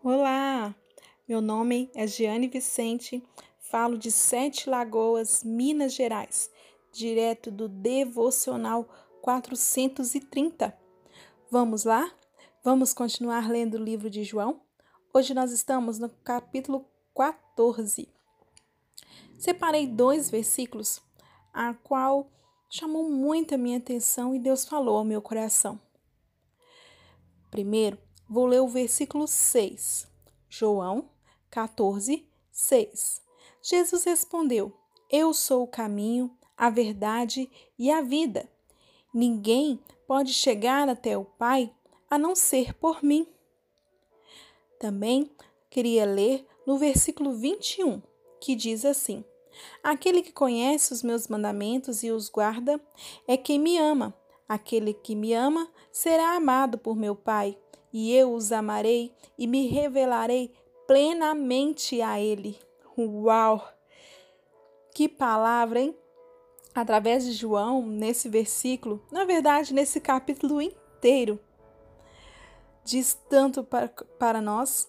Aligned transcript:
Olá, 0.00 0.76
meu 1.28 1.40
nome 1.40 1.90
é 1.92 2.06
Giane 2.06 2.46
Vicente, 2.46 3.20
falo 3.58 3.98
de 3.98 4.12
Sete 4.12 4.70
Lagoas, 4.70 5.42
Minas 5.42 5.92
Gerais, 5.92 6.48
direto 6.92 7.50
do 7.50 7.68
Devocional 7.68 8.88
430. 9.20 10.72
Vamos 11.50 11.82
lá? 11.82 12.08
Vamos 12.62 12.94
continuar 12.94 13.50
lendo 13.50 13.74
o 13.74 13.82
livro 13.82 14.08
de 14.08 14.22
João? 14.22 14.62
Hoje 15.12 15.34
nós 15.34 15.50
estamos 15.50 15.98
no 15.98 16.08
capítulo 16.08 16.86
14. 17.16 18.08
Separei 19.36 19.84
dois 19.84 20.30
versículos, 20.30 21.02
a 21.52 21.74
qual 21.74 22.30
chamou 22.70 23.10
muito 23.10 23.56
a 23.56 23.58
minha 23.58 23.78
atenção 23.78 24.32
e 24.32 24.38
Deus 24.38 24.64
falou 24.64 24.98
ao 24.98 25.04
meu 25.04 25.20
coração. 25.20 25.80
Primeiro, 27.50 27.98
Vou 28.30 28.44
ler 28.44 28.60
o 28.60 28.68
versículo 28.68 29.26
6. 29.26 30.06
João 30.50 31.08
14, 31.50 32.28
6. 32.52 33.22
Jesus 33.62 34.04
respondeu: 34.04 34.70
Eu 35.10 35.32
sou 35.32 35.62
o 35.62 35.66
caminho, 35.66 36.36
a 36.54 36.68
verdade 36.68 37.50
e 37.78 37.90
a 37.90 38.02
vida. 38.02 38.46
Ninguém 39.14 39.80
pode 40.06 40.34
chegar 40.34 40.90
até 40.90 41.16
o 41.16 41.24
Pai 41.24 41.72
a 42.10 42.18
não 42.18 42.34
ser 42.34 42.74
por 42.74 43.02
mim. 43.02 43.26
Também 44.78 45.30
queria 45.70 46.04
ler 46.04 46.46
no 46.66 46.76
versículo 46.76 47.32
21, 47.32 48.02
que 48.42 48.54
diz 48.54 48.84
assim: 48.84 49.24
Aquele 49.82 50.22
que 50.22 50.32
conhece 50.32 50.92
os 50.92 51.02
meus 51.02 51.28
mandamentos 51.28 52.02
e 52.02 52.10
os 52.10 52.28
guarda 52.28 52.78
é 53.26 53.38
quem 53.38 53.58
me 53.58 53.78
ama. 53.78 54.14
Aquele 54.46 54.92
que 54.92 55.14
me 55.14 55.32
ama 55.32 55.66
será 55.90 56.36
amado 56.36 56.76
por 56.76 56.94
meu 56.94 57.16
Pai 57.16 57.58
e 57.98 58.14
eu 58.14 58.32
os 58.32 58.52
amarei 58.52 59.12
e 59.36 59.44
me 59.44 59.66
revelarei 59.66 60.54
plenamente 60.86 62.00
a 62.00 62.20
Ele. 62.20 62.56
Uau! 62.96 63.68
Que 64.94 65.08
palavra, 65.08 65.80
hein? 65.80 65.96
Através 66.72 67.24
de 67.24 67.32
João, 67.32 67.84
nesse 67.84 68.28
versículo, 68.28 69.04
na 69.10 69.24
verdade, 69.24 69.74
nesse 69.74 70.00
capítulo 70.00 70.62
inteiro, 70.62 71.40
diz 72.84 73.18
tanto 73.28 73.64
para, 73.64 73.88
para 74.16 74.40
nós. 74.40 74.88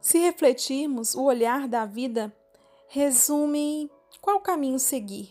Se 0.00 0.16
refletirmos, 0.16 1.14
o 1.14 1.24
olhar 1.24 1.68
da 1.68 1.84
vida 1.84 2.34
resume 2.88 3.90
qual 4.22 4.40
caminho 4.40 4.78
seguir. 4.78 5.30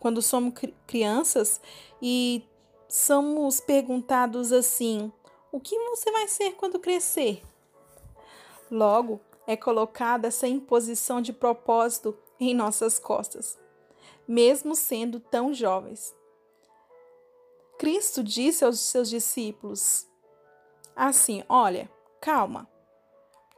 Quando 0.00 0.22
somos 0.22 0.54
crianças 0.86 1.60
e 2.00 2.42
somos 2.88 3.60
perguntados 3.60 4.52
assim: 4.52 5.12
o 5.52 5.60
que 5.60 5.78
você 5.78 6.10
vai 6.10 6.28
ser 6.28 6.52
quando 6.52 6.78
crescer? 6.78 7.42
Logo, 8.70 9.20
é 9.46 9.56
colocada 9.56 10.28
essa 10.28 10.48
imposição 10.48 11.22
de 11.22 11.32
propósito 11.32 12.16
em 12.38 12.54
nossas 12.54 12.98
costas, 12.98 13.58
mesmo 14.26 14.74
sendo 14.74 15.20
tão 15.20 15.54
jovens. 15.54 16.14
Cristo 17.78 18.22
disse 18.22 18.64
aos 18.64 18.80
seus 18.80 19.08
discípulos 19.08 20.06
assim: 20.94 21.44
Olha, 21.48 21.90
calma, 22.20 22.68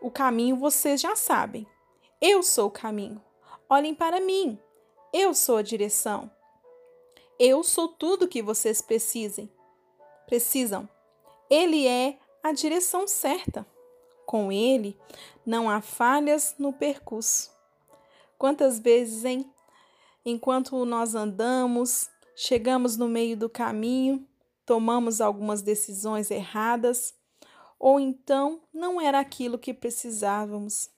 o 0.01 0.11
caminho 0.11 0.57
vocês 0.57 1.01
já 1.01 1.17
sabem. 1.17 1.67
Eu 2.21 2.43
sou 2.43 2.67
o 2.67 2.71
caminho. 2.71 3.23
Olhem 3.69 3.95
para 3.95 4.21
mim. 4.21 4.59
Eu 5.13 5.33
sou 5.35 5.57
a 5.57 5.63
direção. 5.63 6.31
Eu 7.39 7.63
sou 7.63 7.87
tudo 7.87 8.27
que 8.27 8.43
vocês 8.43 8.83
precisem. 8.83 9.49
Precisam. 10.27 10.89
Ele 11.49 11.87
é 11.87 12.19
a 12.43 12.53
direção 12.53 13.07
certa. 13.07 13.65
Com 14.27 14.51
ele 14.51 14.99
não 15.47 15.71
há 15.71 15.81
falhas 15.81 16.57
no 16.59 16.73
percurso. 16.73 17.51
Quantas 18.37 18.81
vezes, 18.81 19.25
hein? 19.25 19.51
Enquanto 20.25 20.85
nós 20.85 21.15
andamos, 21.15 22.11
chegamos 22.35 22.97
no 22.97 23.09
meio 23.09 23.37
do 23.37 23.49
caminho, 23.49 24.27
tomamos 24.67 25.21
algumas 25.21 25.63
decisões 25.63 26.31
erradas, 26.31 27.15
ou 27.79 27.99
então 27.99 28.61
não 28.73 29.01
era 29.01 29.21
aquilo 29.21 29.59
que 29.59 29.73
precisávamos. 29.73 30.91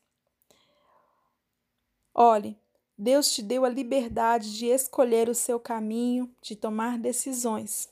Olhe, 2.14 2.58
Deus 3.02 3.32
te 3.32 3.40
deu 3.40 3.64
a 3.64 3.68
liberdade 3.70 4.58
de 4.58 4.66
escolher 4.66 5.30
o 5.30 5.34
seu 5.34 5.58
caminho, 5.58 6.30
de 6.42 6.54
tomar 6.54 6.98
decisões. 6.98 7.88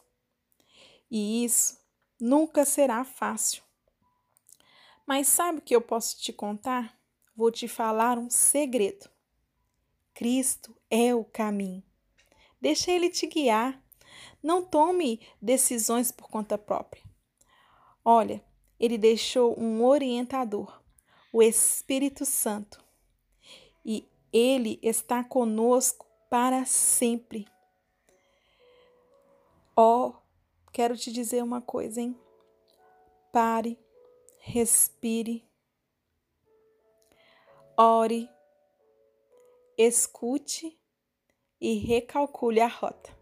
E 1.10 1.42
isso 1.46 1.78
nunca 2.20 2.62
será 2.66 3.02
fácil. 3.04 3.62
Mas 5.06 5.26
sabe 5.26 5.60
o 5.60 5.62
que 5.62 5.74
eu 5.74 5.80
posso 5.80 6.20
te 6.20 6.30
contar? 6.30 7.00
Vou 7.34 7.50
te 7.50 7.66
falar 7.66 8.18
um 8.18 8.28
segredo. 8.28 9.08
Cristo 10.12 10.76
é 10.90 11.14
o 11.14 11.24
caminho. 11.24 11.82
Deixa 12.60 12.90
ele 12.90 13.08
te 13.08 13.26
guiar. 13.26 13.82
Não 14.42 14.62
tome 14.62 15.26
decisões 15.40 16.12
por 16.12 16.28
conta 16.28 16.58
própria. 16.58 17.02
Olha, 18.04 18.44
ele 18.78 18.98
deixou 18.98 19.58
um 19.58 19.82
orientador, 19.82 20.82
o 21.32 21.42
Espírito 21.42 22.26
Santo. 22.26 22.86
Ele 24.32 24.78
está 24.82 25.24
conosco 25.24 26.06
para 26.28 26.64
sempre. 26.64 27.46
Ó, 29.74 30.08
oh, 30.08 30.14
quero 30.72 30.96
te 30.96 31.10
dizer 31.10 31.42
uma 31.42 31.62
coisa, 31.62 32.00
hein? 32.00 32.18
Pare, 33.32 33.78
respire, 34.40 35.46
ore, 37.76 38.28
escute 39.76 40.78
e 41.60 41.74
recalcule 41.74 42.60
a 42.60 42.66
rota. 42.66 43.16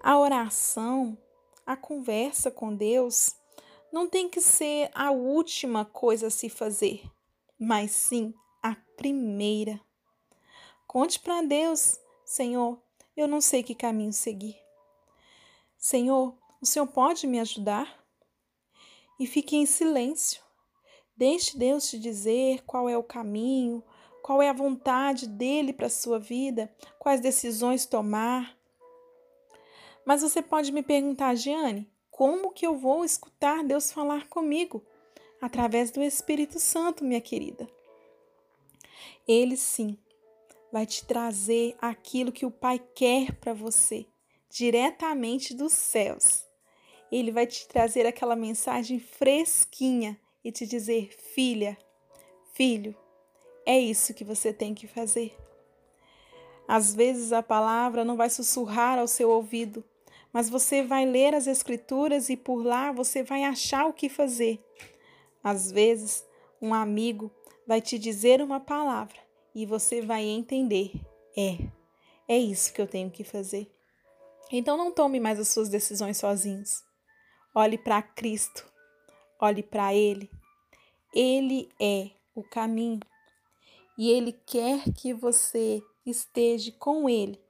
A 0.00 0.18
oração, 0.18 1.16
a 1.64 1.76
conversa 1.76 2.50
com 2.50 2.74
Deus, 2.74 3.36
não 3.92 4.08
tem 4.08 4.28
que 4.28 4.40
ser 4.40 4.90
a 4.94 5.10
última 5.10 5.84
coisa 5.84 6.26
a 6.26 6.30
se 6.30 6.48
fazer, 6.48 7.02
mas 7.58 7.92
sim 7.92 8.34
primeira. 9.02 9.80
Conte 10.86 11.18
para 11.18 11.42
Deus, 11.42 11.98
Senhor, 12.24 12.80
eu 13.16 13.26
não 13.26 13.40
sei 13.40 13.60
que 13.60 13.74
caminho 13.74 14.12
seguir. 14.12 14.56
Senhor, 15.76 16.38
o 16.60 16.64
Senhor 16.64 16.86
pode 16.86 17.26
me 17.26 17.40
ajudar? 17.40 18.00
E 19.18 19.26
fique 19.26 19.56
em 19.56 19.66
silêncio. 19.66 20.40
Deixe 21.16 21.58
Deus 21.58 21.90
te 21.90 21.98
dizer 21.98 22.62
qual 22.64 22.88
é 22.88 22.96
o 22.96 23.02
caminho, 23.02 23.82
qual 24.22 24.40
é 24.40 24.48
a 24.48 24.52
vontade 24.52 25.26
dele 25.26 25.72
para 25.72 25.86
a 25.88 25.90
sua 25.90 26.20
vida, 26.20 26.72
quais 27.00 27.20
decisões 27.20 27.84
tomar. 27.84 28.56
Mas 30.06 30.22
você 30.22 30.40
pode 30.40 30.70
me 30.70 30.84
perguntar, 30.84 31.34
Giane, 31.34 31.90
como 32.08 32.52
que 32.52 32.64
eu 32.64 32.78
vou 32.78 33.04
escutar 33.04 33.64
Deus 33.64 33.90
falar 33.90 34.28
comigo? 34.28 34.80
Através 35.40 35.90
do 35.90 36.00
Espírito 36.00 36.60
Santo, 36.60 37.04
minha 37.04 37.20
querida. 37.20 37.68
Ele 39.26 39.56
sim 39.56 39.96
vai 40.72 40.86
te 40.86 41.04
trazer 41.04 41.76
aquilo 41.80 42.32
que 42.32 42.46
o 42.46 42.50
Pai 42.50 42.80
quer 42.94 43.32
para 43.34 43.52
você, 43.52 44.06
diretamente 44.48 45.54
dos 45.54 45.72
céus. 45.72 46.44
Ele 47.10 47.30
vai 47.30 47.46
te 47.46 47.68
trazer 47.68 48.06
aquela 48.06 48.34
mensagem 48.34 48.98
fresquinha 48.98 50.18
e 50.42 50.50
te 50.50 50.66
dizer: 50.66 51.10
filha, 51.34 51.76
filho, 52.54 52.96
é 53.66 53.78
isso 53.78 54.14
que 54.14 54.24
você 54.24 54.52
tem 54.52 54.74
que 54.74 54.86
fazer. 54.86 55.36
Às 56.66 56.94
vezes 56.94 57.32
a 57.32 57.42
palavra 57.42 58.04
não 58.04 58.16
vai 58.16 58.30
sussurrar 58.30 58.98
ao 58.98 59.06
seu 59.06 59.30
ouvido, 59.30 59.84
mas 60.32 60.48
você 60.48 60.82
vai 60.82 61.04
ler 61.04 61.34
as 61.34 61.46
Escrituras 61.46 62.30
e 62.30 62.36
por 62.36 62.64
lá 62.64 62.90
você 62.92 63.22
vai 63.22 63.44
achar 63.44 63.86
o 63.86 63.92
que 63.92 64.08
fazer. 64.08 64.58
Às 65.44 65.70
vezes, 65.70 66.24
um 66.60 66.72
amigo 66.72 67.30
vai 67.66 67.80
te 67.80 67.98
dizer 67.98 68.40
uma 68.40 68.60
palavra 68.60 69.18
e 69.54 69.66
você 69.66 70.00
vai 70.00 70.24
entender: 70.24 70.92
é, 71.36 71.58
é 72.28 72.38
isso 72.38 72.72
que 72.72 72.80
eu 72.80 72.86
tenho 72.86 73.10
que 73.10 73.24
fazer. 73.24 73.70
Então 74.50 74.76
não 74.76 74.92
tome 74.92 75.18
mais 75.18 75.38
as 75.40 75.48
suas 75.48 75.68
decisões 75.68 76.18
sozinhos. 76.18 76.82
Olhe 77.54 77.78
para 77.78 78.02
Cristo, 78.02 78.66
olhe 79.40 79.62
para 79.62 79.94
Ele. 79.94 80.30
Ele 81.14 81.68
é 81.80 82.10
o 82.34 82.42
caminho 82.42 83.00
e 83.98 84.10
Ele 84.10 84.32
quer 84.32 84.84
que 84.94 85.12
você 85.12 85.82
esteja 86.04 86.72
com 86.78 87.08
Ele 87.08 87.40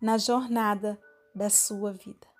na 0.00 0.18
jornada 0.18 1.00
da 1.34 1.48
sua 1.48 1.92
vida. 1.92 2.35